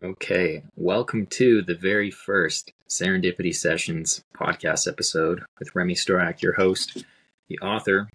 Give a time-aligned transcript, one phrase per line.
[0.00, 7.04] Okay, welcome to the very first Serendipity Sessions podcast episode with Remmy Stourac, your host,
[7.48, 8.08] the author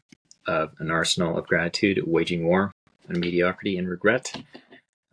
[0.48, 2.72] of An Arsenal of Gratitude, Waging War
[3.10, 4.34] on Mediocrity and Regret.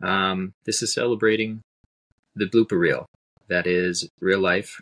[0.01, 1.59] Um, this is celebrating
[2.37, 3.05] the blooper reel
[3.49, 4.79] that is real life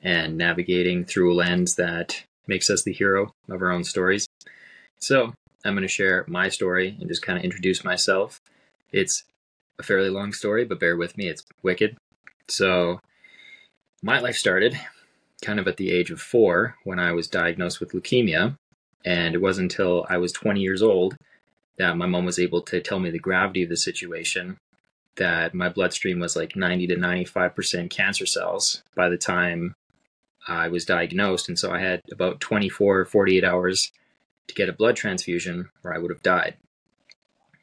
[0.00, 4.26] and navigating through a lens that makes us the hero of our own stories.
[4.98, 5.34] So,
[5.66, 8.40] I'm going to share my story and just kind of introduce myself.
[8.90, 9.24] It's
[9.80, 11.96] a fairly long story, but bear with me, it's wicked.
[12.48, 13.00] So,
[14.02, 14.78] my life started
[15.42, 18.56] kind of at the age of four when I was diagnosed with leukemia.
[19.04, 21.16] And it wasn't until I was 20 years old
[21.78, 24.58] that my mom was able to tell me the gravity of the situation,
[25.16, 29.74] that my bloodstream was like 90 to 95% cancer cells by the time
[30.46, 31.48] I was diagnosed.
[31.48, 33.92] And so I had about 24, 48 hours
[34.48, 36.56] to get a blood transfusion or I would have died.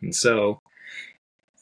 [0.01, 0.61] And so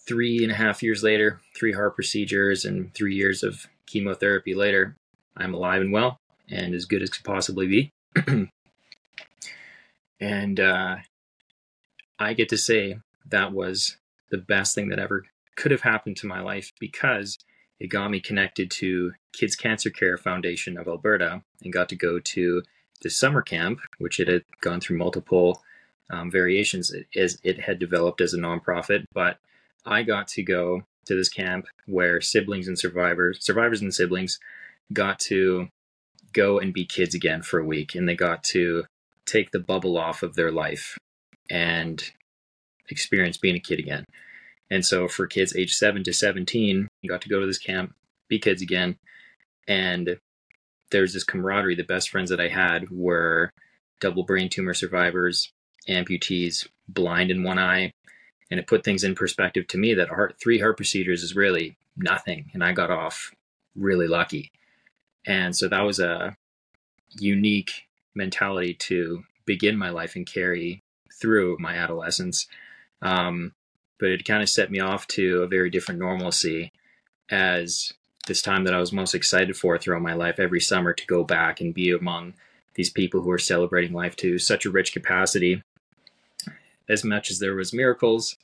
[0.07, 4.95] three and a half years later, three heart procedures and three years of chemotherapy later,
[5.35, 7.91] I'm alive and well and as good as could possibly be.
[10.19, 10.97] and uh,
[12.19, 13.97] I get to say that was
[14.31, 15.25] the best thing that ever
[15.55, 17.37] could have happened to my life because
[17.79, 22.19] it got me connected to Kids Cancer Care Foundation of Alberta and got to go
[22.19, 22.63] to
[23.01, 25.61] the summer camp, which it had gone through multiple
[26.09, 29.39] um, variations as it had developed as a nonprofit, but
[29.85, 34.39] I got to go to this camp where siblings and survivors, survivors and siblings,
[34.91, 35.67] got to
[36.33, 38.85] go and be kids again for a week, and they got to
[39.25, 40.97] take the bubble off of their life
[41.49, 42.11] and
[42.89, 44.03] experience being a kid again.
[44.69, 47.93] And so for kids age 7 to 17, you got to go to this camp,
[48.27, 48.97] be kids again,
[49.67, 50.17] and
[50.91, 51.75] there's this camaraderie.
[51.75, 53.51] The best friends that I had were
[53.99, 55.51] double brain tumor survivors,
[55.87, 57.91] amputees, blind in one eye,
[58.51, 61.77] and it put things in perspective to me that heart three heart procedures is really
[61.97, 62.51] nothing.
[62.53, 63.33] And i got off
[63.75, 64.51] really lucky.
[65.25, 66.37] And so that was a
[67.17, 70.83] unique mentality to begin my life and carry
[71.19, 72.47] through my adolescence.
[73.01, 73.53] Um,
[73.99, 76.71] but it kind of set me off to a very different normalcy
[77.29, 77.93] as
[78.27, 81.23] this time that i was most excited for throughout my life every summer to go
[81.23, 82.33] back and be among
[82.75, 85.63] these people who are celebrating life to such a rich capacity
[86.89, 88.37] as much as there was miracles,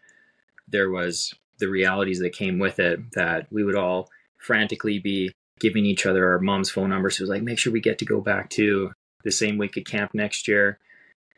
[0.68, 5.85] there was the realities that came with it that we would all frantically be giving
[5.85, 7.18] each other our mom's phone numbers.
[7.18, 8.91] So it was like, make sure we get to go back to
[9.24, 10.80] the same week at camp next year.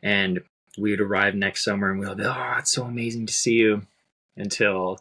[0.02, 0.40] And
[0.78, 3.82] we would arrive next summer and we'll be, oh, it's so amazing to see you.
[4.36, 4.98] Until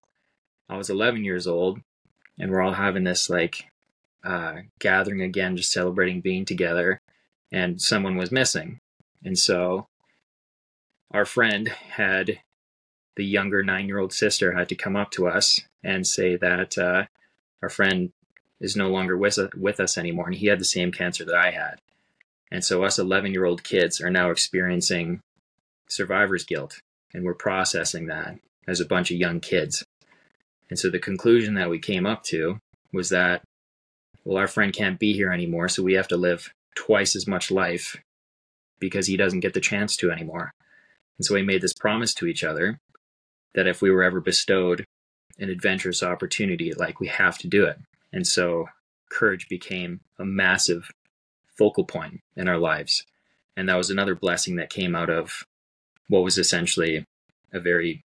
[0.69, 1.79] I was 11 years old
[2.37, 3.65] and we're all having this like
[4.23, 6.99] uh, gathering again, just celebrating being together.
[7.51, 8.79] And someone was missing.
[9.23, 9.87] And so
[11.13, 12.39] our friend had
[13.15, 16.77] the younger nine year old sister had to come up to us and say that
[16.77, 17.05] uh,
[17.61, 18.11] our friend
[18.59, 20.27] is no longer with, with us anymore.
[20.27, 21.79] And he had the same cancer that I had.
[22.51, 25.21] And so, us 11 year old kids are now experiencing
[25.89, 26.79] survivor's guilt.
[27.13, 29.83] And we're processing that as a bunch of young kids.
[30.69, 32.59] And so, the conclusion that we came up to
[32.91, 33.41] was that,
[34.23, 35.67] well, our friend can't be here anymore.
[35.67, 37.97] So, we have to live twice as much life
[38.79, 40.53] because he doesn't get the chance to anymore.
[41.17, 42.79] And so we made this promise to each other
[43.53, 44.85] that if we were ever bestowed
[45.39, 47.77] an adventurous opportunity, like we have to do it.
[48.11, 48.67] And so
[49.11, 50.89] courage became a massive
[51.57, 53.05] focal point in our lives.
[53.55, 55.43] And that was another blessing that came out of
[56.07, 57.05] what was essentially
[57.51, 58.03] a very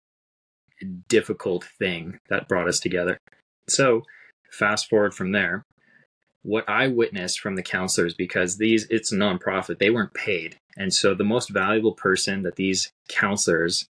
[1.09, 3.19] difficult thing that brought us together.
[3.67, 4.03] So,
[4.51, 5.63] fast forward from there,
[6.43, 10.57] what I witnessed from the counselors, because these, it's a nonprofit, they weren't paid.
[10.77, 13.87] And so the most valuable person that these counselors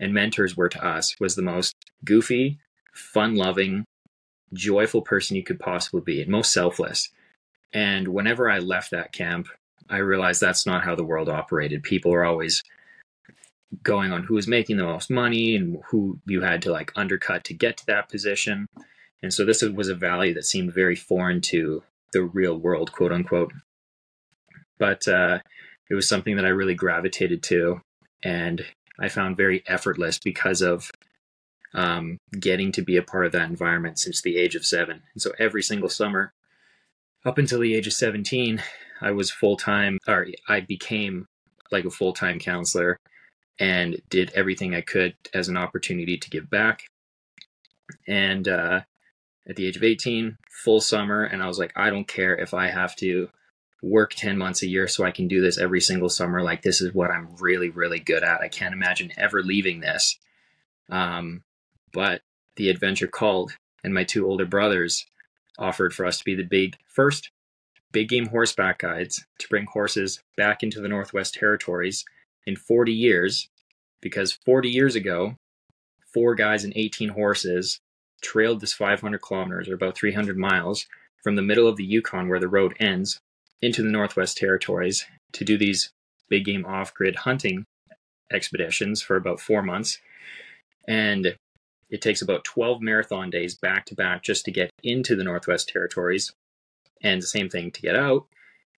[0.00, 1.74] and mentors were to us was the most
[2.04, 2.58] goofy,
[2.92, 3.84] fun loving,
[4.52, 7.10] joyful person you could possibly be, and most selfless.
[7.72, 9.48] And whenever I left that camp,
[9.88, 11.82] I realized that's not how the world operated.
[11.82, 12.62] People are always
[13.82, 17.44] going on who was making the most money and who you had to like undercut
[17.44, 18.66] to get to that position.
[19.22, 21.82] And so this was a value that seemed very foreign to
[22.12, 23.52] the real world, quote unquote.
[24.78, 25.38] But uh,
[25.88, 27.80] it was something that I really gravitated to
[28.22, 28.64] and
[28.98, 30.90] I found very effortless because of
[31.74, 35.02] um, getting to be a part of that environment since the age of seven.
[35.12, 36.32] And so every single summer,
[37.24, 38.62] up until the age of 17,
[39.00, 41.26] I was full time, or I became
[41.72, 42.98] like a full time counselor
[43.58, 46.82] and did everything I could as an opportunity to give back.
[48.06, 48.82] And uh,
[49.48, 52.54] at the age of 18, full summer, and I was like, I don't care if
[52.54, 53.28] I have to
[53.82, 56.42] work 10 months a year so I can do this every single summer.
[56.42, 58.40] Like, this is what I'm really, really good at.
[58.40, 60.18] I can't imagine ever leaving this.
[60.88, 61.42] Um,
[61.92, 62.22] but
[62.56, 63.56] the adventure called.
[63.82, 65.06] and my two older brothers
[65.58, 67.30] offered for us to be the big first
[67.92, 72.04] big game horseback guides to bring horses back into the Northwest Territories
[72.46, 73.48] in 40 years
[74.00, 75.36] because 40 years ago,
[76.12, 77.80] four guys and 18 horses
[78.24, 80.86] trailed this 500 kilometers or about 300 miles
[81.22, 83.20] from the middle of the Yukon where the road ends
[83.62, 85.90] into the Northwest Territories to do these
[86.28, 87.64] big game off grid hunting
[88.32, 89.98] expeditions for about four months.
[90.88, 91.36] And
[91.90, 95.68] it takes about 12 marathon days back to back just to get into the Northwest
[95.68, 96.32] Territories,
[97.02, 98.26] and the same thing to get out.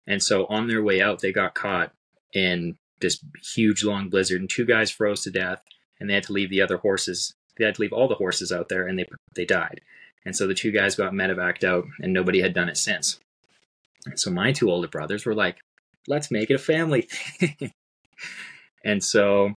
[0.06, 1.92] And so on their way out, they got caught
[2.32, 5.62] in this huge long blizzard, and two guys froze to death,
[5.98, 7.34] and they had to leave the other horses.
[7.56, 9.80] They had to leave all the horses out there, and they they died.
[10.24, 13.20] And so the two guys got medevaced out, and nobody had done it since.
[14.14, 15.58] So my two older brothers were like,
[16.06, 17.72] "Let's make it a family thing."
[18.84, 19.54] and so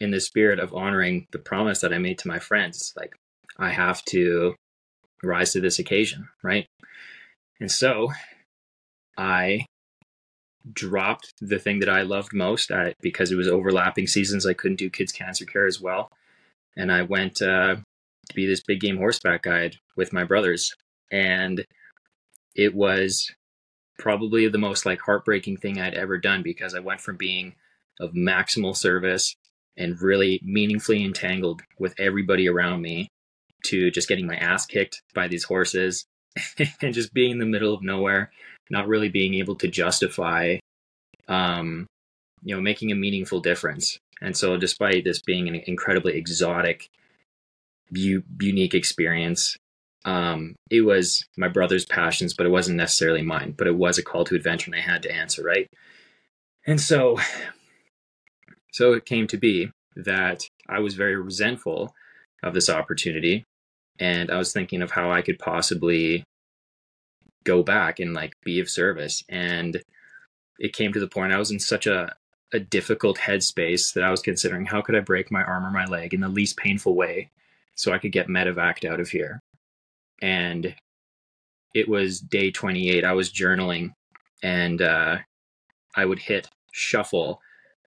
[0.00, 3.16] in the spirit of honoring the promise that I made to my friends, like
[3.58, 4.54] I have to
[5.22, 6.66] rise to this occasion, right?
[7.60, 8.12] And so
[9.16, 9.66] I
[10.72, 14.46] dropped the thing that I loved most I, because it was overlapping seasons.
[14.46, 16.10] I couldn't do kids cancer care as well.
[16.76, 20.74] And I went uh, to be this big game horseback guide with my brothers.
[21.10, 21.64] And
[22.54, 23.30] it was
[23.98, 27.54] probably the most like heartbreaking thing I'd ever done because I went from being
[28.00, 29.34] of maximal service
[29.76, 33.08] and really meaningfully entangled with everybody around me
[33.64, 36.06] to just getting my ass kicked by these horses
[36.82, 38.30] and just being in the middle of nowhere,
[38.70, 40.56] not really being able to justify,
[41.28, 41.86] um,
[42.42, 43.98] you know, making a meaningful difference.
[44.20, 46.88] And so, despite this being an incredibly exotic,
[47.90, 49.56] unique experience,
[50.04, 53.54] um, it was my brother's passions, but it wasn't necessarily mine.
[53.56, 55.68] But it was a call to adventure, and I had to answer right.
[56.66, 57.18] And so,
[58.72, 61.94] so it came to be that I was very resentful
[62.42, 63.44] of this opportunity.
[63.98, 66.24] And I was thinking of how I could possibly
[67.44, 69.24] go back and like be of service.
[69.28, 69.82] And
[70.58, 72.14] it came to the point I was in such a,
[72.52, 75.84] a difficult headspace that I was considering how could I break my arm or my
[75.84, 77.30] leg in the least painful way
[77.74, 79.42] so I could get medevaced out of here.
[80.22, 80.74] And
[81.74, 83.04] it was day 28.
[83.04, 83.92] I was journaling
[84.42, 85.18] and uh,
[85.94, 87.40] I would hit shuffle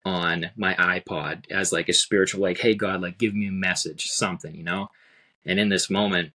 [0.06, 4.07] on my iPod as like a spiritual, like, hey, God, like, give me a message,
[4.07, 4.90] something, you know?
[5.45, 6.31] And in this moment,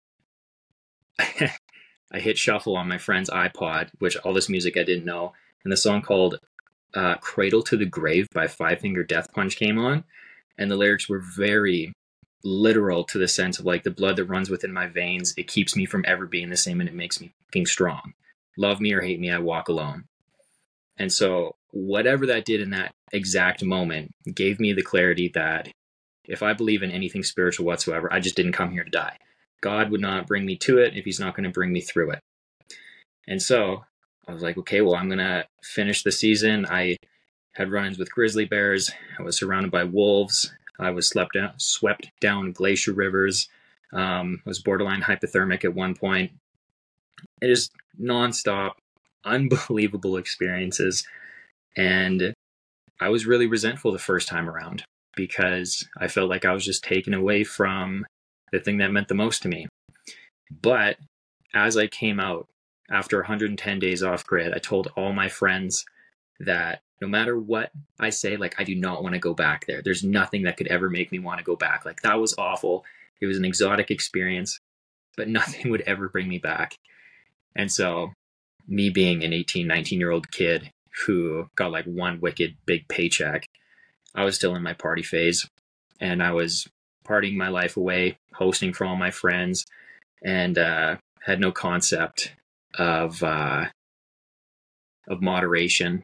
[1.18, 5.32] I hit shuffle on my friend's iPod, which all this music I didn't know,
[5.62, 6.40] and the song called
[6.94, 10.04] uh, Cradle to the Grave by Five Finger Death Punch came on.
[10.58, 11.92] And the lyrics were very
[12.42, 15.76] literal to the sense of like the blood that runs within my veins, it keeps
[15.76, 18.14] me from ever being the same and it makes me fucking strong.
[18.56, 20.04] Love me or hate me, I walk alone.
[20.98, 25.69] And so, whatever that did in that exact moment gave me the clarity that
[26.25, 29.16] if I believe in anything spiritual whatsoever, I just didn't come here to die.
[29.62, 32.12] God would not bring me to it if He's not going to bring me through
[32.12, 32.20] it.
[33.26, 33.84] And so
[34.30, 36.64] I was like, okay, well, I'm going to finish the season.
[36.66, 36.96] I
[37.54, 38.90] had run ins with grizzly bears.
[39.18, 40.52] I was surrounded by wolves.
[40.78, 43.48] I was swept down, swept down glacier rivers.
[43.92, 46.30] Um, I was borderline hypothermic at one point.
[47.42, 48.74] It is nonstop
[49.24, 51.04] unbelievable experiences.
[51.76, 52.32] And
[53.00, 54.84] I was really resentful the first time around
[55.16, 58.06] because I felt like I was just taken away from
[58.52, 59.66] the thing that meant the most to me.
[60.62, 60.98] But
[61.52, 62.46] as I came out
[62.90, 65.85] after 110 days off grid, I told all my friends
[66.40, 69.80] that no matter what I say, like, I do not want to go back there.
[69.82, 71.85] There's nothing that could ever make me want to go back.
[71.85, 72.85] Like, that was awful.
[73.20, 74.59] It was an exotic experience,
[75.16, 76.76] but nothing would ever bring me back.
[77.56, 78.12] And so
[78.68, 80.70] me being an 18, 19 year old kid
[81.06, 83.47] who got like one wicked big paycheck,
[84.14, 85.49] I was still in my party phase
[86.00, 86.68] and I was
[87.04, 89.66] partying my life away, hosting for all my friends,
[90.23, 92.32] and uh, had no concept
[92.74, 93.66] of uh,
[95.08, 96.02] of moderation.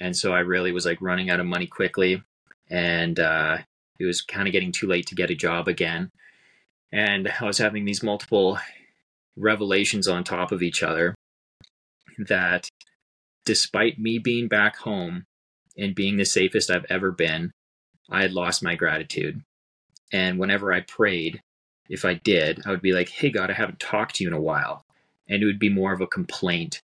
[0.00, 2.22] And so I really was like running out of money quickly,
[2.70, 3.58] and uh,
[3.98, 6.10] it was kind of getting too late to get a job again.
[6.92, 8.58] And I was having these multiple
[9.36, 11.14] revelations on top of each other
[12.18, 12.68] that
[13.44, 15.24] despite me being back home
[15.78, 17.52] and being the safest I've ever been,
[18.10, 19.42] I had lost my gratitude.
[20.12, 21.40] And whenever I prayed,
[21.88, 24.34] if I did, I would be like, hey, God, I haven't talked to you in
[24.34, 24.84] a while.
[25.30, 26.82] And it would be more of a complaint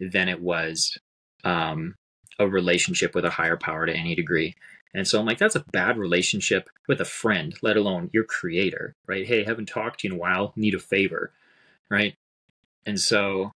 [0.00, 0.98] than it was
[1.44, 1.94] um,
[2.38, 4.54] a relationship with a higher power to any degree.
[4.94, 8.94] And so I'm like, that's a bad relationship with a friend, let alone your creator,
[9.06, 9.26] right?
[9.26, 11.32] Hey, haven't talked to you in a while, need a favor,
[11.90, 12.14] right?
[12.86, 13.52] And so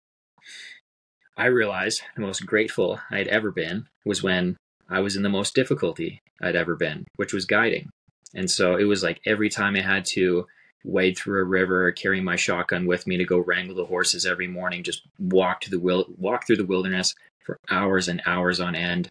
[1.37, 4.57] I realized the most grateful I had ever been was when
[4.89, 7.91] I was in the most difficulty I'd ever been, which was guiding.
[8.35, 10.47] And so it was like every time I had to
[10.85, 14.47] wade through a river, carry my shotgun with me to go wrangle the horses every
[14.47, 18.75] morning, just walk to the wil- walk through the wilderness for hours and hours on
[18.75, 19.09] end,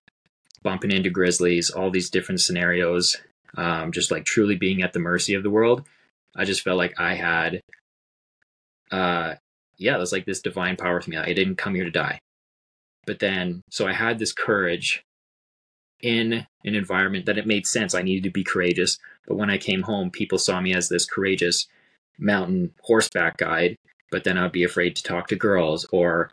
[0.63, 3.17] bumping into grizzlies, all these different scenarios,
[3.55, 5.86] um, just like truly being at the mercy of the world.
[6.36, 7.62] I just felt like I had,
[8.91, 9.36] uh,
[9.77, 11.17] yeah, was like this divine power to me.
[11.17, 12.19] I didn't come here to die.
[13.05, 15.03] But then, so I had this courage
[16.01, 17.95] in an environment that it made sense.
[17.95, 19.00] I needed to be courageous.
[19.27, 21.67] But when I came home, people saw me as this courageous
[22.17, 23.77] mountain horseback guide.
[24.10, 26.31] But then I'd be afraid to talk to girls or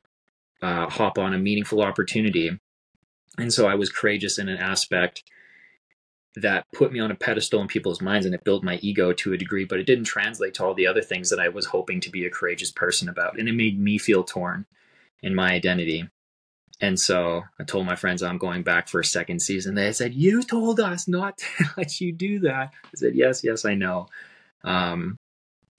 [0.63, 2.59] uh, hop on a meaningful opportunity.
[3.37, 5.25] And so I was courageous in an aspect
[6.37, 9.33] that put me on a pedestal in people's minds and it built my ego to
[9.33, 12.01] a degree, but it didn't translate to all the other things that I was hoping
[12.01, 13.39] to be a courageous person about.
[13.39, 14.67] And it made me feel torn
[15.23, 16.09] in my identity.
[16.85, 19.75] And so I told my friends I'm going back for a second season.
[19.75, 21.47] They said, You told us not to
[21.79, 22.75] let you do that.
[22.85, 24.09] I said, Yes, yes, I know.
[24.65, 25.17] Um,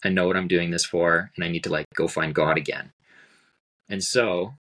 [0.03, 2.57] I know what I'm doing this for, and I need to like go find God
[2.57, 2.91] again.
[3.87, 4.55] And so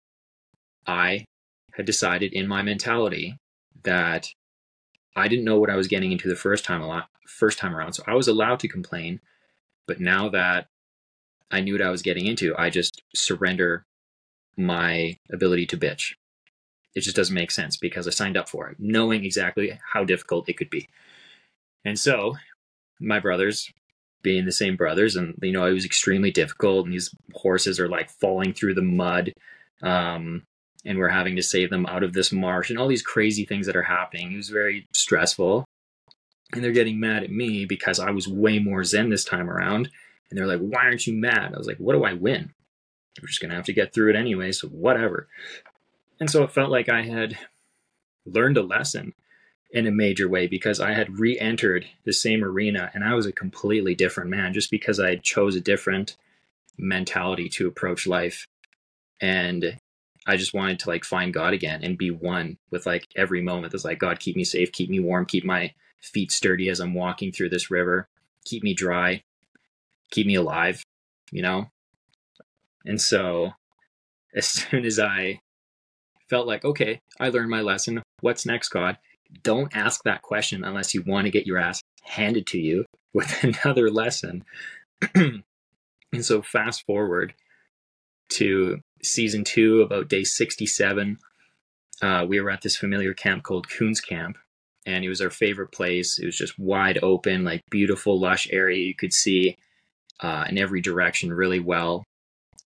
[0.87, 1.25] I
[1.73, 3.39] had decided in my mentality
[3.83, 4.29] that
[5.17, 7.75] I didn't know what I was getting into the first time a lot, first time
[7.75, 7.95] around.
[7.95, 9.19] So I was allowed to complain,
[9.87, 10.67] but now that
[11.51, 13.87] I knew what I was getting into, I just surrender
[14.59, 16.13] my ability to bitch.
[16.95, 20.49] It just doesn't make sense because I signed up for it, knowing exactly how difficult
[20.49, 20.89] it could be.
[21.85, 22.37] And so
[23.01, 23.73] my brothers,
[24.23, 27.89] being the same brothers, and you know, it was extremely difficult, and these horses are
[27.89, 29.33] like falling through the mud.
[29.83, 30.45] Um,
[30.85, 33.67] and we're having to save them out of this marsh and all these crazy things
[33.67, 34.33] that are happening.
[34.33, 35.65] It was very stressful.
[36.53, 39.91] And they're getting mad at me because I was way more zen this time around.
[40.29, 41.55] And they're like, why aren't you mad?
[41.55, 42.53] I was like, what do I win?
[43.21, 45.29] We're just to have to get through it anyway, so whatever.
[46.21, 47.39] And so it felt like I had
[48.25, 49.13] learned a lesson
[49.71, 53.27] in a major way because I had re entered the same arena and I was
[53.27, 56.17] a completely different man just because I chose a different
[56.79, 58.47] mentality to approach life.
[59.21, 59.79] And
[60.27, 63.75] I just wanted to like find God again and be one with like every moment.
[63.75, 66.95] It's like, God, keep me safe, keep me warm, keep my feet sturdy as I'm
[66.95, 68.09] walking through this river,
[68.45, 69.23] keep me dry,
[70.11, 70.85] keep me alive,
[71.31, 71.71] you know?
[72.85, 73.53] And so
[74.35, 75.41] as soon as I
[76.29, 78.99] felt like, okay, I learned my lesson, what's next, God?
[79.43, 83.43] Don't ask that question unless you want to get your ass handed to you with
[83.43, 84.45] another lesson.
[85.15, 85.45] and
[86.21, 87.35] so fast forward
[88.31, 91.19] to season two, about day 67,
[92.03, 94.39] uh, we were at this familiar camp called Coons Camp.
[94.87, 96.19] And it was our favorite place.
[96.19, 98.85] It was just wide open, like beautiful, lush area.
[98.85, 99.57] You could see
[100.21, 102.05] uh, in every direction really well.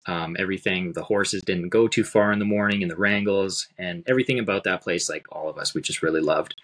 [0.08, 4.04] Um, everything, the horses didn't go too far in the morning and the wrangles and
[4.06, 6.54] everything about that place, like all of us, we just really loved.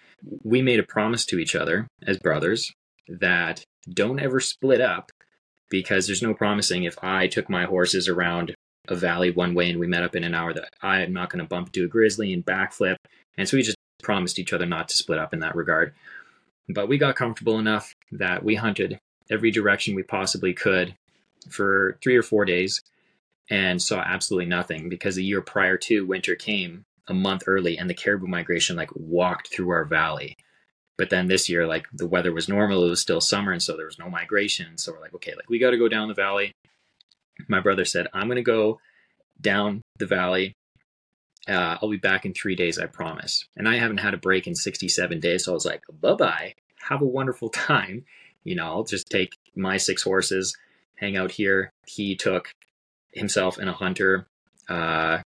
[0.43, 2.71] We made a promise to each other as brothers
[3.07, 5.11] that don't ever split up
[5.69, 8.55] because there's no promising if I took my horses around
[8.87, 11.29] a valley one way and we met up in an hour that I am not
[11.29, 12.95] going to bump into a grizzly and backflip.
[13.37, 15.93] And so we just promised each other not to split up in that regard.
[16.69, 20.95] But we got comfortable enough that we hunted every direction we possibly could
[21.49, 22.81] for three or four days
[23.53, 27.89] and saw absolutely nothing because the year prior to winter came a month early and
[27.89, 30.35] the caribou migration like walked through our valley.
[30.97, 33.75] But then this year, like the weather was normal, it was still summer, and so
[33.75, 34.77] there was no migration.
[34.77, 36.53] So we're like, okay, like we got to go down the valley
[37.47, 38.79] my brother said, I'm going to go
[39.39, 40.53] down the valley.
[41.47, 43.45] Uh, I'll be back in three days, I promise.
[43.57, 45.45] And I haven't had a break in 67 days.
[45.45, 46.53] So I was like, bye bye.
[46.87, 48.05] Have a wonderful time.
[48.43, 50.55] You know, I'll just take my six horses,
[50.95, 51.69] hang out here.
[51.85, 52.49] He took
[53.13, 54.27] himself and a hunter,
[54.69, 55.19] uh,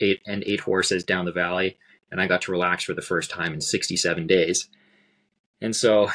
[0.00, 1.78] eight and eight horses down the valley.
[2.10, 4.68] And I got to relax for the first time in 67 days.
[5.60, 6.10] And so,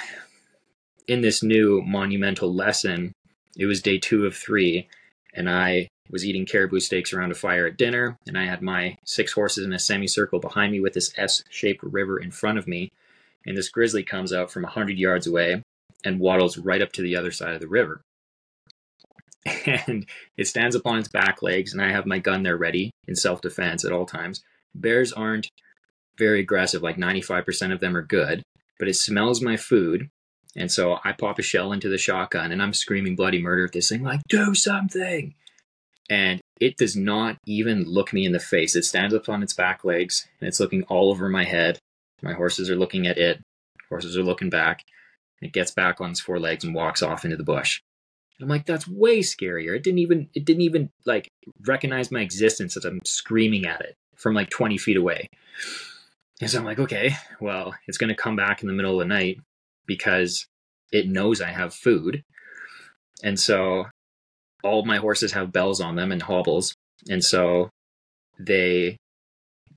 [1.07, 3.13] in this new monumental lesson,
[3.57, 4.88] it was day two of three
[5.38, 8.98] and I was eating caribou steaks around a fire at dinner, and I had my
[9.05, 12.67] six horses in a semicircle behind me with this S shaped river in front of
[12.67, 12.91] me.
[13.46, 15.62] And this grizzly comes out from a 100 yards away
[16.03, 18.01] and waddles right up to the other side of the river.
[19.88, 20.06] And
[20.38, 23.41] it stands upon its back legs, and I have my gun there ready in self
[23.41, 24.44] defense at all times.
[24.75, 25.50] Bears aren't
[26.17, 28.41] very aggressive, like 95% of them are good,
[28.79, 30.10] but it smells my food
[30.58, 33.72] and so I pop a shell into the shotgun and I'm screaming bloody murder at
[33.72, 35.36] this thing, like, do something.
[36.10, 38.75] And it does not even look me in the face.
[38.75, 41.77] It stands up on its back legs and it's looking all over my head.
[42.24, 43.39] My horses are looking at it.
[43.89, 44.84] Horses are looking back.
[45.41, 47.79] It gets back on its four legs and walks off into the bush.
[48.41, 49.75] I'm like, that's way scarier.
[49.75, 51.29] It didn't even it didn't even like
[51.65, 55.29] recognize my existence as I'm screaming at it from like 20 feet away.
[56.39, 59.13] And so I'm like, okay, well, it's gonna come back in the middle of the
[59.13, 59.39] night
[59.88, 60.46] because
[60.91, 62.24] it knows I have food.
[63.24, 63.86] And so
[64.63, 66.75] all my horses have bells on them and hobbles.
[67.10, 67.70] And so
[68.39, 68.98] they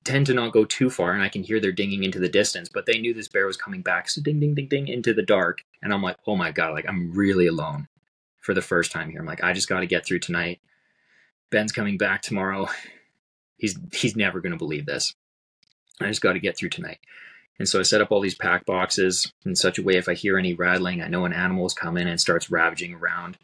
[0.04, 2.68] tend to not go too far and I can hear their dinging into the distance,
[2.72, 4.10] but they knew this bear was coming back.
[4.10, 5.62] So ding, ding, ding, ding into the dark.
[5.82, 7.86] And I'm like, oh my God, like I'm really alone
[8.40, 9.20] for the first time here.
[9.20, 10.60] I'm like, I just got to get through tonight.
[11.50, 12.68] Ben's coming back tomorrow.
[13.56, 15.14] He's, he's never going to believe this.
[16.00, 16.98] I just got to get through tonight.
[17.58, 20.14] And so I set up all these pack boxes in such a way if I
[20.14, 23.36] hear any rattling, I know an animal's is coming and starts ravaging around.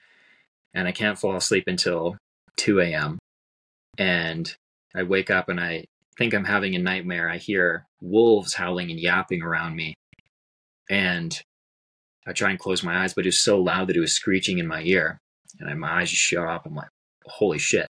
[0.72, 2.16] And I can't fall asleep until
[2.56, 3.18] 2 a.m.
[3.98, 4.56] And
[4.94, 5.84] I wake up and I
[6.16, 7.28] think I'm having a nightmare.
[7.28, 9.92] I hear wolves howling and yapping around me.
[10.88, 11.38] And
[12.26, 14.58] I try and close my eyes, but it was so loud that it was screeching
[14.58, 15.18] in my ear.
[15.60, 16.66] And my eyes just shut up.
[16.66, 16.88] I'm like,
[17.24, 17.86] holy shit.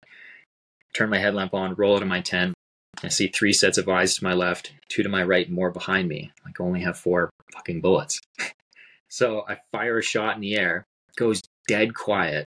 [0.95, 2.55] Turn my headlamp on, roll out of my tent.
[3.03, 5.71] I see three sets of eyes to my left, two to my right, and more
[5.71, 6.33] behind me.
[6.45, 8.21] Like, I only have four fucking bullets.
[9.09, 10.85] so I fire a shot in the air,
[11.17, 12.47] goes dead quiet,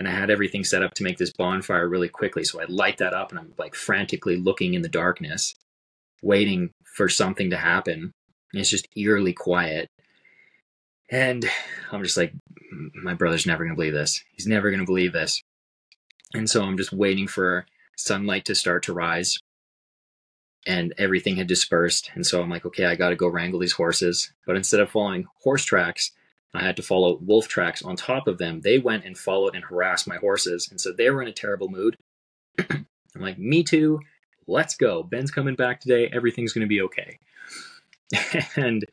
[0.00, 2.42] and I had everything set up to make this bonfire really quickly.
[2.42, 5.54] So I light that up and I'm like frantically looking in the darkness,
[6.22, 8.10] waiting for something to happen.
[8.52, 9.88] And it's just eerily quiet.
[11.10, 11.44] And
[11.90, 12.32] I'm just like,
[12.94, 14.22] my brother's never going to believe this.
[14.32, 15.42] He's never going to believe this.
[16.34, 19.36] And so I'm just waiting for sunlight to start to rise.
[20.66, 22.10] And everything had dispersed.
[22.14, 24.32] And so I'm like, okay, I got to go wrangle these horses.
[24.46, 26.12] But instead of following horse tracks,
[26.54, 28.60] I had to follow wolf tracks on top of them.
[28.60, 30.68] They went and followed and harassed my horses.
[30.70, 31.96] And so they were in a terrible mood.
[32.58, 32.86] I'm
[33.16, 34.00] like, me too.
[34.46, 35.02] Let's go.
[35.02, 36.10] Ben's coming back today.
[36.12, 37.18] Everything's going to be okay.
[38.56, 38.84] and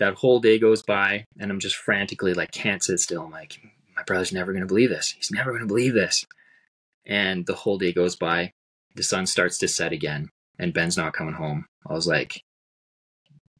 [0.00, 3.22] that whole day goes by, and I'm just frantically like, can't sit still.
[3.22, 3.60] I'm like,
[3.94, 5.10] my brother's never to believe this.
[5.10, 6.24] He's never to believe this.
[7.06, 8.52] And the whole day goes by.
[8.96, 11.66] The sun starts to set again, and Ben's not coming home.
[11.86, 12.42] I was like,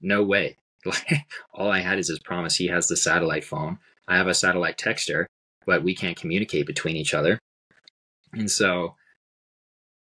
[0.01, 0.57] no way.
[0.87, 2.57] Like all I had is his promise.
[2.57, 3.79] He has the satellite phone.
[4.09, 5.27] I have a satellite texter,
[5.67, 7.39] but we can't communicate between each other.
[8.33, 8.95] And so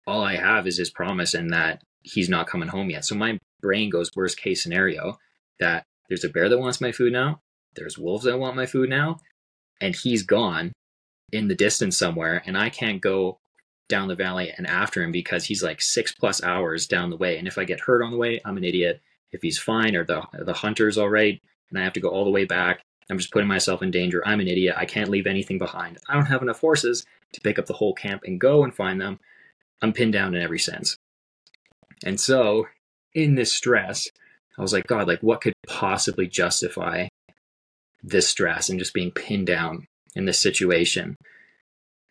[0.07, 3.07] all I have is his promise and that he's not coming home yet.
[3.07, 5.17] So my brain goes worst case scenario
[5.61, 7.41] that there's a bear that wants my food now,
[7.75, 9.19] there's wolves that want my food now,
[9.81, 10.73] and he's gone
[11.33, 13.39] in the distance somewhere, and I can't go
[13.89, 17.39] down the valley and after him because he's like six plus hours down the way.
[17.39, 19.01] And if I get hurt on the way, I'm an idiot
[19.33, 21.41] if he's fine or the the hunter's all right,
[21.71, 22.81] and I have to go all the way back.
[23.09, 24.27] I'm just putting myself in danger.
[24.27, 24.75] I'm an idiot.
[24.77, 25.99] I can't leave anything behind.
[26.09, 29.01] I don't have enough horses to pick up the whole camp and go and find
[29.01, 29.21] them.
[29.81, 30.97] I'm pinned down in every sense.
[32.05, 32.67] And so,
[33.15, 34.09] in this stress,
[34.59, 37.09] I was like, God, like what could possibly justify
[38.03, 41.17] this stress and just being pinned down in this situation?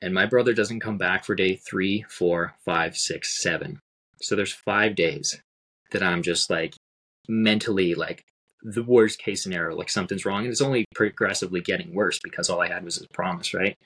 [0.01, 3.79] And my brother doesn't come back for day three, four, five, six, seven.
[4.21, 5.41] So there's five days
[5.91, 6.75] that I'm just like
[7.27, 8.23] mentally like
[8.61, 12.61] the worst case scenario, like something's wrong, and it's only progressively getting worse because all
[12.61, 13.77] I had was his promise, right?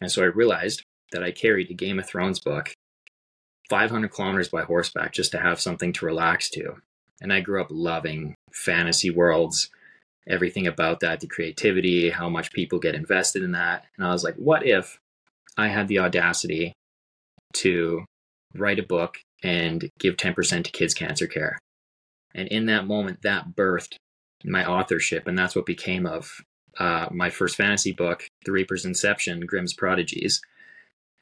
[0.00, 2.74] And so I realized that I carried a Game of Thrones book
[3.68, 6.76] 500 kilometers by horseback just to have something to relax to.
[7.20, 9.70] And I grew up loving fantasy worlds,
[10.26, 13.86] everything about that, the creativity, how much people get invested in that.
[13.96, 14.98] And I was like, what if
[15.56, 16.72] I had the audacity
[17.54, 18.04] to
[18.54, 21.58] write a book and give 10% to kids' cancer care?
[22.34, 23.96] And in that moment, that birthed
[24.44, 25.26] my authorship.
[25.26, 26.42] And that's what became of
[26.78, 30.42] uh, my first fantasy book, The Reaper's Inception, Grimm's Prodigies.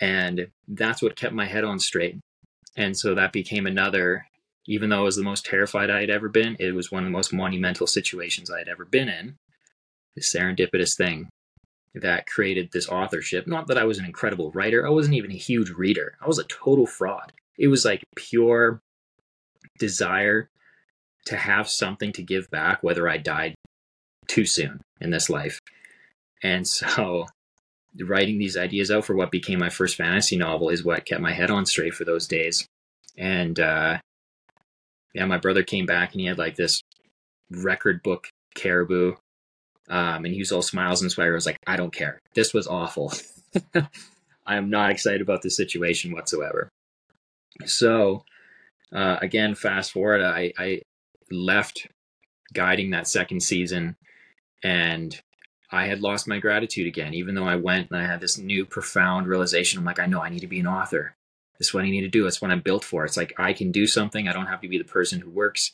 [0.01, 2.19] And that's what kept my head on straight.
[2.77, 4.27] And so that became another,
[4.67, 7.07] even though it was the most terrified I had ever been, it was one of
[7.07, 9.37] the most monumental situations I had ever been in.
[10.15, 11.29] This serendipitous thing
[11.95, 13.47] that created this authorship.
[13.47, 16.17] Not that I was an incredible writer, I wasn't even a huge reader.
[16.21, 17.33] I was a total fraud.
[17.59, 18.81] It was like pure
[19.79, 20.49] desire
[21.27, 23.55] to have something to give back, whether I died
[24.27, 25.59] too soon in this life.
[26.43, 27.27] And so
[28.03, 31.33] writing these ideas out for what became my first fantasy novel is what kept my
[31.33, 32.67] head on straight for those days.
[33.17, 33.99] And uh,
[35.15, 36.83] yeah, my brother came back and he had like this
[37.51, 39.15] record book caribou.
[39.89, 41.33] Um, and he was all smiles and swagger.
[41.33, 42.19] I was like, I don't care.
[42.35, 43.13] This was awful.
[44.47, 46.69] I am not excited about this situation whatsoever.
[47.67, 48.25] So,
[48.93, 50.83] uh, again, fast forward, I, I
[51.31, 51.87] left
[52.53, 53.97] guiding that second season
[54.63, 55.21] and
[55.71, 58.65] I had lost my gratitude again, even though I went and I had this new
[58.65, 59.79] profound realization.
[59.79, 61.15] I'm like, I know I need to be an author.
[61.59, 62.27] This is what I need to do.
[62.27, 63.05] It's what I'm built for.
[63.05, 64.29] It's like I can do something.
[64.29, 65.73] I don't have to be the person who works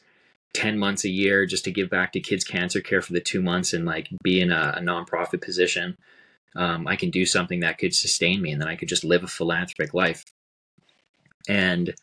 [0.55, 3.41] 10 months a year just to give back to kids cancer care for the two
[3.41, 5.97] months and like be in a, a nonprofit position.
[6.57, 9.23] Um, I can do something that could sustain me and then I could just live
[9.23, 10.25] a philanthropic life.
[11.49, 11.95] And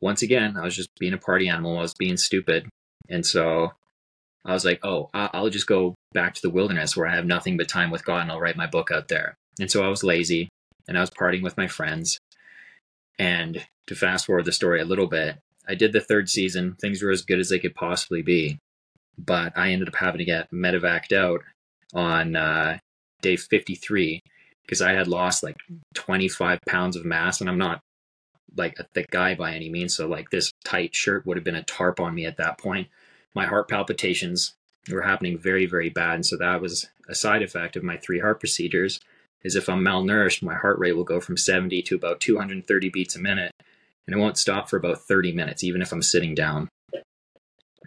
[0.00, 1.78] once again, I was just being a party animal.
[1.78, 2.68] I was being stupid.
[3.08, 3.72] And so
[4.44, 7.56] I was like, oh, I'll just go back to the wilderness where I have nothing
[7.56, 9.34] but time with God and I'll write my book out there.
[9.58, 10.48] And so I was lazy
[10.86, 12.18] and I was partying with my friends.
[13.18, 16.76] And to fast forward the story a little bit, I did the third season.
[16.80, 18.58] Things were as good as they could possibly be.
[19.18, 21.40] But I ended up having to get medevaced out
[21.92, 22.78] on uh,
[23.20, 24.22] day 53
[24.62, 25.56] because I had lost like
[25.94, 27.40] 25 pounds of mass.
[27.40, 27.80] And I'm not
[28.56, 29.94] like a thick guy by any means.
[29.94, 32.88] So, like, this tight shirt would have been a tarp on me at that point.
[33.34, 34.54] My heart palpitations
[34.90, 36.14] were happening very, very bad.
[36.14, 39.00] And so that was a side effect of my three heart procedures
[39.44, 43.16] is if I'm malnourished, my heart rate will go from 70 to about 230 beats
[43.16, 43.52] a minute.
[44.06, 46.68] And it won't stop for about 30 minutes, even if I'm sitting down.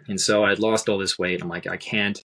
[0.08, 1.42] And so I'd lost all this weight.
[1.42, 2.22] I'm like, I can't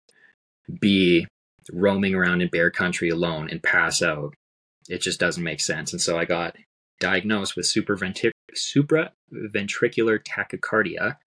[0.79, 1.25] be
[1.71, 4.33] roaming around in bear country alone and pass out.
[4.87, 5.91] It just doesn't make sense.
[5.91, 6.55] And so I got
[6.99, 8.31] diagnosed with supraventricular
[10.23, 11.17] tachycardia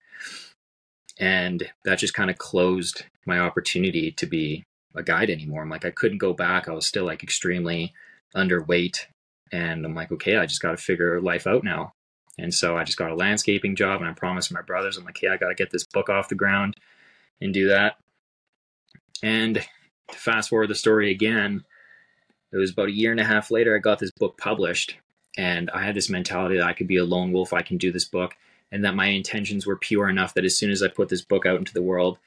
[1.19, 5.63] and that just kind of closed my opportunity to be a guide anymore.
[5.63, 6.69] I'm like, I couldn't go back.
[6.69, 7.93] I was still like extremely
[8.35, 9.07] underweight.
[9.53, 11.95] And I'm like, okay, I just got to figure life out now.
[12.39, 15.19] And so I just got a landscaping job and I promised my brothers, I'm like,
[15.19, 16.77] hey, I got to get this book off the ground
[17.41, 17.97] and do that.
[19.23, 19.67] And
[20.09, 21.65] to fast forward the story again,
[22.53, 24.97] it was about a year and a half later, I got this book published.
[25.37, 27.93] And I had this mentality that I could be a lone wolf, I can do
[27.93, 28.35] this book
[28.73, 31.47] and that my intentions were pure enough that as soon as I put this book
[31.47, 32.19] out into the world,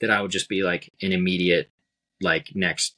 [0.00, 1.70] that I would just be like an immediate,
[2.22, 2.94] like next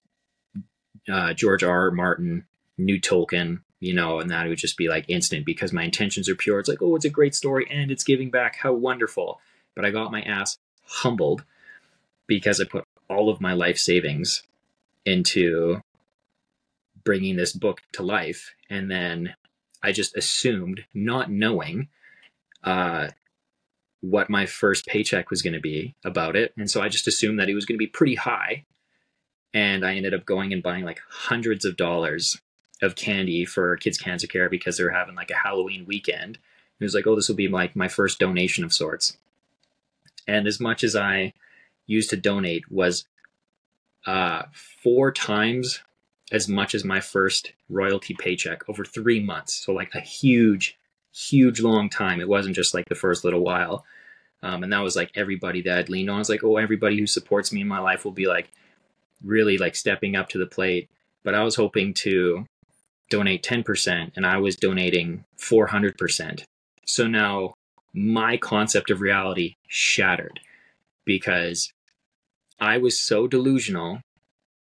[1.11, 1.87] uh, George R.
[1.87, 1.91] R.
[1.91, 2.47] Martin,
[2.79, 6.35] new Tolkien, you know, and that would just be like instant because my intentions are
[6.35, 6.59] pure.
[6.59, 8.57] It's like, oh, it's a great story and it's giving back.
[8.57, 9.41] How wonderful.
[9.75, 11.45] But I got my ass humbled
[12.27, 14.43] because I put all of my life savings
[15.05, 15.81] into
[17.05, 18.55] bringing this book to life.
[18.71, 19.35] And then
[19.83, 21.89] I just assumed, not knowing
[22.63, 23.09] uh,
[24.01, 26.55] what my first paycheck was going to be about it.
[26.57, 28.65] And so I just assumed that it was going to be pretty high.
[29.55, 32.39] And I ended up going and buying like hundreds of dollars
[32.83, 36.39] of candy for kids cancer care because they were having like a Halloween weekend.
[36.81, 39.17] It was like, oh, this will be like my first donation of sorts.
[40.27, 41.33] And as much as I
[41.87, 43.07] used to donate was
[44.07, 45.81] uh, four times
[46.33, 49.55] as much as my first royalty paycheck over three months.
[49.55, 50.77] So like a huge,
[51.13, 52.21] huge long time.
[52.21, 53.85] It wasn't just like the first little while.
[54.43, 56.21] Um, and that was like everybody that I'd leaned on.
[56.21, 58.51] It's like, oh, everybody who supports me in my life will be like
[59.23, 60.89] really like stepping up to the plate.
[61.23, 62.47] But I was hoping to
[63.11, 66.45] donate 10% and I was donating 400%.
[66.87, 67.55] So now
[67.93, 70.41] my concept of reality shattered
[71.05, 71.73] because
[72.61, 74.01] I was so delusional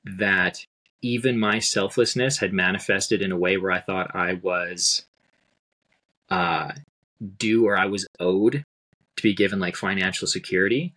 [0.03, 0.65] that
[1.01, 5.05] even my selflessness had manifested in a way where I thought I was
[6.29, 6.71] uh,
[7.37, 8.63] due or I was owed
[9.17, 10.93] to be given like financial security.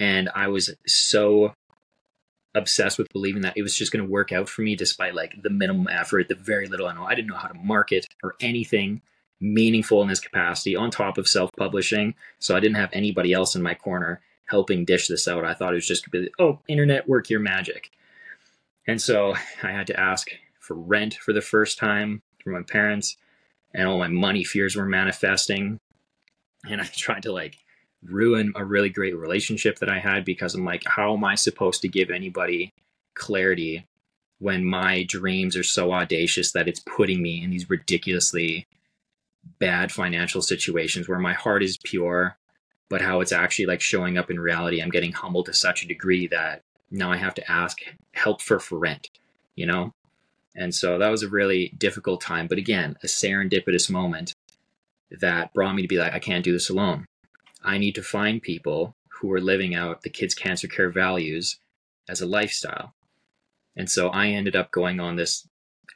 [0.00, 1.54] And I was so
[2.54, 5.42] obsessed with believing that it was just going to work out for me despite like
[5.42, 7.04] the minimum effort, the very little I know.
[7.04, 9.02] I didn't know how to market or anything
[9.40, 12.14] meaningful in this capacity on top of self publishing.
[12.38, 15.44] So I didn't have anybody else in my corner helping dish this out.
[15.44, 17.90] I thought it was just going to be, oh, internet, work your magic.
[18.86, 20.28] And so I had to ask
[20.60, 23.16] for rent for the first time from my parents
[23.74, 25.78] and all my money fears were manifesting.
[26.68, 27.56] And I tried to like
[28.04, 31.82] ruin a really great relationship that I had because I'm like, how am I supposed
[31.82, 32.72] to give anybody
[33.14, 33.86] clarity
[34.38, 38.66] when my dreams are so audacious that it's putting me in these ridiculously
[39.58, 42.36] bad financial situations where my heart is pure,
[42.88, 44.82] but how it's actually like showing up in reality?
[44.82, 47.78] I'm getting humbled to such a degree that now I have to ask
[48.12, 49.10] help for, for rent,
[49.54, 49.92] you know?
[50.56, 52.46] And so that was a really difficult time.
[52.46, 54.34] But again, a serendipitous moment
[55.10, 57.06] that brought me to be like, I can't do this alone.
[57.64, 61.58] I need to find people who are living out the kids' cancer care values
[62.08, 62.94] as a lifestyle.
[63.76, 65.48] And so I ended up going on this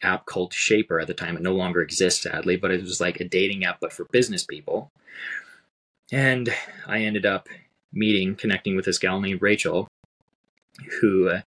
[0.02, 1.36] app called Shaper at the time.
[1.36, 4.44] It no longer exists, sadly, but it was like a dating app, but for business
[4.44, 4.90] people.
[6.10, 6.52] And
[6.86, 7.48] I ended up
[7.92, 9.88] meeting, connecting with this gal named Rachel,
[11.00, 11.38] who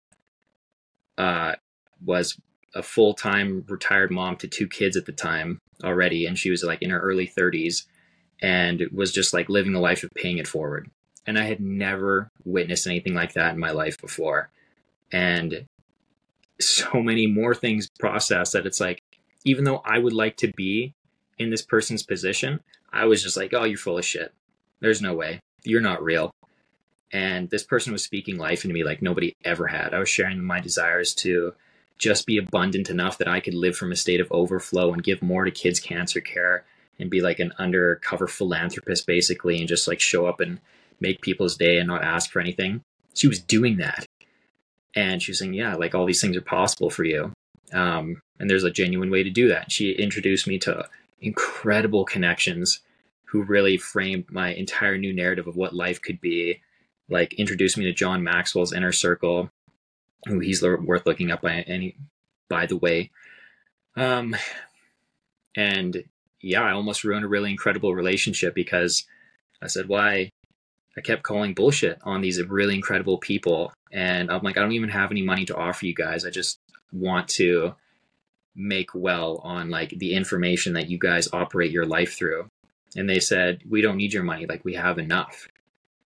[1.17, 1.55] uh,
[2.05, 2.39] was
[2.75, 6.63] a full time retired mom to two kids at the time already, and she was
[6.63, 7.85] like in her early 30s
[8.43, 10.91] and was just like living the life of paying it forward.
[11.27, 14.51] And I had never witnessed anything like that in my life before.
[15.13, 15.67] And
[16.61, 19.03] so many more things processed that it's like,
[19.45, 20.95] even though I would like to be
[21.39, 22.61] in this person's position,
[22.93, 24.33] I was just like, oh, you're full of shit.
[24.81, 25.41] There's no way.
[25.65, 26.31] You're not real.
[27.13, 29.95] And this person was speaking life into me like nobody ever had.
[29.95, 31.55] I was sharing my desires to
[31.99, 35.21] just be abundant enough that I could live from a state of overflow and give
[35.23, 36.65] more to kids' cancer care
[37.01, 40.61] and be like an undercover philanthropist basically and just like show up and
[41.01, 42.83] make people's day and not ask for anything.
[43.15, 44.05] She was doing that.
[44.95, 47.33] And she was saying, yeah, like all these things are possible for you.
[47.73, 49.73] Um, and there's a genuine way to do that.
[49.73, 50.89] She introduced me to
[51.21, 52.81] incredible connections
[53.25, 56.61] who really framed my entire new narrative of what life could be.
[57.09, 59.51] Like introduced me to John Maxwell's inner circle,
[60.27, 61.97] who he's worth looking up by any
[62.49, 63.11] by the way.
[63.97, 64.37] Um,
[65.57, 66.05] and
[66.41, 69.05] yeah, I almost ruined a really incredible relationship because
[69.63, 70.31] I said, why?
[70.97, 73.73] I kept calling bullshit on these really incredible people.
[73.93, 76.25] And I'm like, I don't even have any money to offer you guys.
[76.25, 76.59] I just
[76.93, 77.75] want to
[78.57, 82.49] make well on like the information that you guys operate your life through.
[82.97, 84.47] And they said, we don't need your money.
[84.47, 85.47] Like we have enough.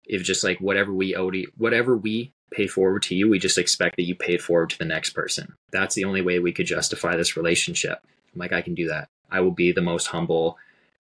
[0.06, 3.58] If just like whatever we owe to, whatever we pay forward to you, we just
[3.58, 5.54] expect that you pay it forward to the next person.
[5.72, 8.00] That's the only way we could justify this relationship.
[8.34, 9.10] I'm like, I can do that.
[9.32, 10.58] I will be the most humble.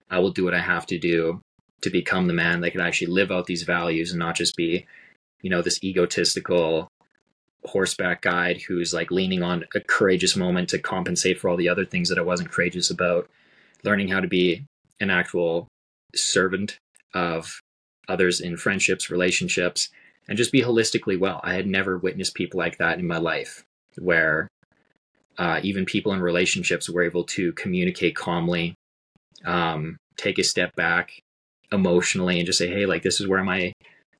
[0.10, 1.42] I will do what I have to do
[1.82, 4.86] to become the man that can actually live out these values and not just be,
[5.42, 6.90] you know, this egotistical
[7.66, 11.86] horseback guide who's like leaning on a courageous moment to compensate for all the other
[11.86, 13.30] things that I wasn't courageous about.
[13.84, 14.66] Learning how to be
[15.00, 15.68] an actual
[16.16, 16.80] servant
[17.14, 17.62] of
[18.08, 19.90] others in friendships, relationships,
[20.28, 21.40] and just be holistically well.
[21.44, 23.64] I had never witnessed people like that in my life
[23.98, 24.48] where
[25.40, 28.76] uh, even people in relationships were able to communicate calmly,
[29.46, 31.22] um, take a step back
[31.72, 33.72] emotionally, and just say, hey, like, this is where my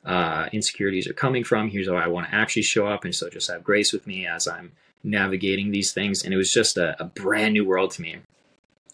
[0.06, 1.70] uh, insecurities are coming from.
[1.70, 3.04] Here's how I want to actually show up.
[3.04, 4.72] And so just have grace with me as I'm
[5.04, 6.24] navigating these things.
[6.24, 8.16] And it was just a, a brand new world to me.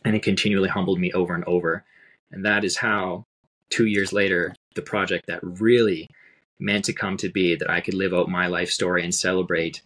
[0.04, 1.84] And it continually humbled me over and over.
[2.32, 3.24] And that is how,
[3.70, 6.08] two years later, the project that really
[6.58, 9.84] meant to come to be that I could live out my life story and celebrate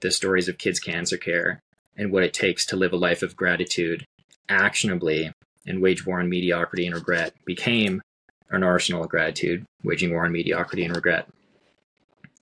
[0.00, 1.60] the stories of kids' cancer care
[1.96, 4.04] and what it takes to live a life of gratitude
[4.48, 5.32] actionably
[5.66, 8.02] and wage war on mediocrity and regret became
[8.50, 11.28] an arsenal of gratitude, waging war on mediocrity and regret.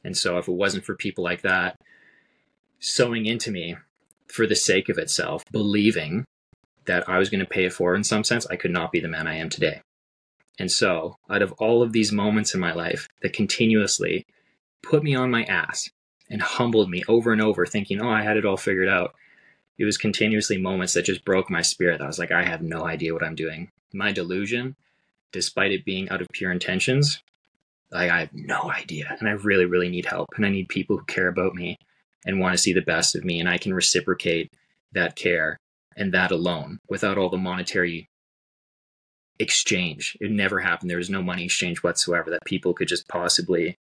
[0.02, 1.76] And so, if it wasn't for people like that
[2.80, 3.76] sowing into me
[4.28, 6.24] for the sake of itself, believing
[6.86, 9.00] that I was going to pay it forward in some sense, I could not be
[9.00, 9.82] the man I am today.
[10.58, 14.24] And so, out of all of these moments in my life that continuously
[14.82, 15.88] put me on my ass
[16.28, 19.14] and humbled me over and over, thinking, oh, I had it all figured out,
[19.80, 22.02] it was continuously moments that just broke my spirit.
[22.02, 23.70] I was like, I have no idea what I'm doing.
[23.94, 24.76] My delusion,
[25.32, 27.22] despite it being out of pure intentions,
[27.90, 29.16] like I have no idea.
[29.18, 30.28] And I really, really need help.
[30.36, 31.78] And I need people who care about me
[32.26, 33.40] and want to see the best of me.
[33.40, 34.52] And I can reciprocate
[34.92, 35.56] that care
[35.96, 38.06] and that alone without all the monetary
[39.38, 40.14] exchange.
[40.20, 40.90] It never happened.
[40.90, 43.78] There was no money exchange whatsoever that people could just possibly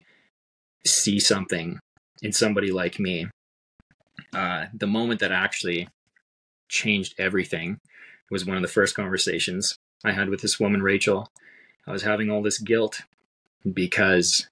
[0.85, 1.79] see something
[2.21, 3.29] in somebody like me
[4.33, 5.89] uh, the moment that actually
[6.69, 7.81] changed everything
[8.31, 11.31] was one of the first conversations I had with this woman, Rachel.
[11.87, 13.03] I was having all this guilt
[13.73, 14.49] because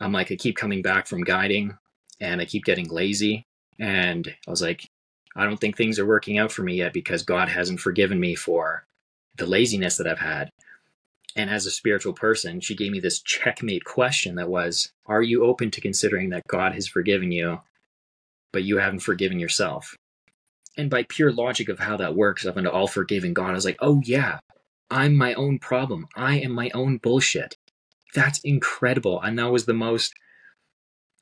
[0.00, 1.76] I'm like, I keep coming back from guiding
[2.20, 3.46] and I keep getting lazy.
[3.78, 4.88] And I was like,
[5.36, 8.34] I don't think things are working out for me yet because God hasn't forgiven me
[8.34, 8.84] for
[9.36, 10.50] the laziness that I've had.
[11.36, 15.44] And as a spiritual person, she gave me this checkmate question that was Are you
[15.44, 17.60] open to considering that God has forgiven you
[18.52, 19.96] but you haven't forgiven yourself.
[20.76, 23.64] And by pure logic of how that works, up into all forgiving God, I was
[23.64, 24.38] like, oh yeah,
[24.90, 26.06] I'm my own problem.
[26.16, 27.56] I am my own bullshit.
[28.14, 29.20] That's incredible.
[29.20, 30.14] And that was the most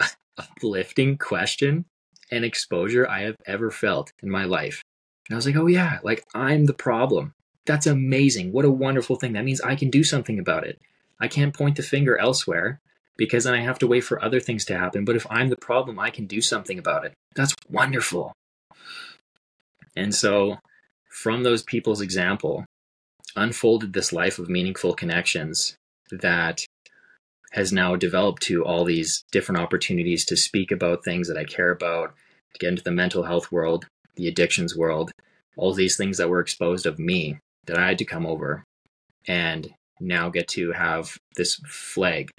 [0.39, 1.85] uplifting question
[2.31, 4.83] and exposure I have ever felt in my life.
[5.29, 7.35] And I was like, oh yeah, like I'm the problem.
[7.67, 8.53] That's amazing.
[8.53, 9.35] What a wonderful thing.
[9.35, 10.81] That means I can do something about it.
[11.21, 12.81] I can't point the finger elsewhere
[13.19, 15.05] because then I have to wait for other things to happen.
[15.05, 17.13] But if I'm the problem, I can do something about it.
[17.35, 18.33] That's wonderful.
[19.95, 20.59] And so,
[21.11, 22.65] from those people's example,
[23.37, 25.77] unfolded this life of meaningful connections
[26.11, 26.65] that
[27.53, 31.71] has now developed to all these different opportunities to speak about things that I care
[31.71, 32.15] about,
[32.53, 35.11] to get into the mental health world, the addictions world,
[35.57, 38.65] all these things that were exposed of me that I had to come over
[39.27, 42.31] and now get to have this flag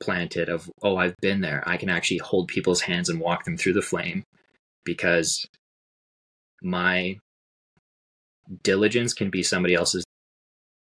[0.00, 1.62] planted of oh i've been there.
[1.66, 4.24] I can actually hold people's hands and walk them through the flame
[4.84, 5.46] because
[6.62, 7.18] my
[8.62, 10.04] diligence can be somebody else's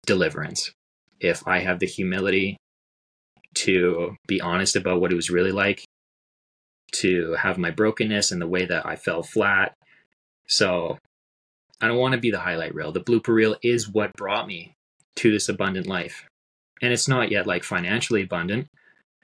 [0.06, 0.72] deliverance.
[1.20, 2.56] If i have the humility
[3.54, 5.84] to be honest about what it was really like
[6.92, 9.74] to have my brokenness and the way that i fell flat.
[10.48, 10.98] So
[11.80, 12.92] i don't want to be the highlight reel.
[12.92, 14.72] The blooper reel is what brought me
[15.16, 16.24] to this abundant life.
[16.80, 18.68] And it's not yet like financially abundant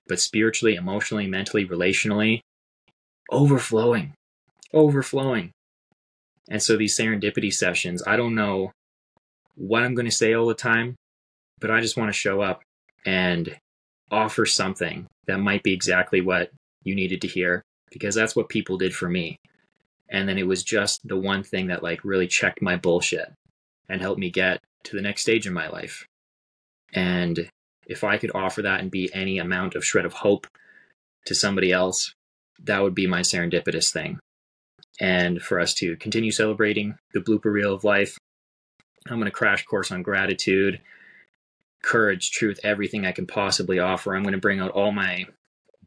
[0.08, 2.40] but spiritually, emotionally, mentally, relationally,
[3.30, 4.14] overflowing,
[4.72, 5.50] overflowing.
[6.50, 8.72] And so these serendipity sessions, I don't know
[9.54, 10.94] what I'm going to say all the time,
[11.60, 12.62] but I just want to show up
[13.04, 13.56] and
[14.10, 16.50] offer something that might be exactly what
[16.84, 19.36] you needed to hear because that's what people did for me.
[20.08, 23.30] And then it was just the one thing that like really checked my bullshit
[23.88, 26.06] and helped me get to the next stage in my life.
[26.94, 27.48] And
[27.88, 30.46] if I could offer that and be any amount of shred of hope
[31.26, 32.14] to somebody else,
[32.62, 34.20] that would be my serendipitous thing.
[35.00, 38.18] And for us to continue celebrating the blooper reel of life,
[39.08, 40.80] I'm going to crash course on gratitude,
[41.82, 44.14] courage, truth, everything I can possibly offer.
[44.14, 45.26] I'm going to bring out all my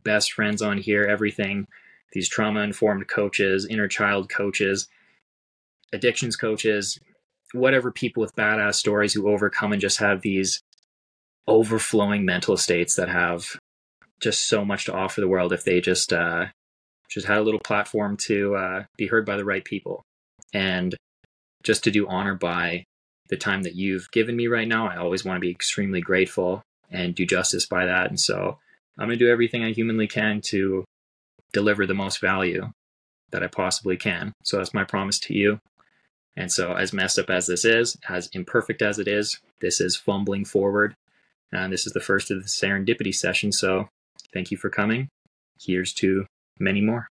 [0.03, 1.67] best friends on here, everything
[2.13, 4.87] these trauma informed coaches, inner child coaches,
[5.93, 6.99] addictions coaches,
[7.53, 10.61] whatever people with badass stories who overcome and just have these
[11.47, 13.57] overflowing mental states that have
[14.21, 16.45] just so much to offer the world if they just uh,
[17.09, 20.03] just had a little platform to uh, be heard by the right people
[20.53, 20.95] and
[21.63, 22.83] just to do honor by
[23.29, 26.61] the time that you've given me right now i always want to be extremely grateful
[26.89, 28.57] and do justice by that and so
[28.97, 30.83] i'm going to do everything i humanly can to
[31.53, 32.69] deliver the most value
[33.31, 34.33] that I possibly can.
[34.43, 35.59] So that's my promise to you.
[36.37, 39.97] And so, as messed up as this is, as imperfect as it is, this is
[39.97, 40.95] fumbling forward.
[41.51, 43.51] And this is the first of the serendipity session.
[43.51, 43.89] So,
[44.33, 45.09] thank you for coming.
[45.59, 46.25] Here's to
[46.59, 47.07] many more.